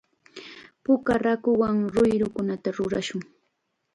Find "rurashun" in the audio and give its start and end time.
2.77-3.21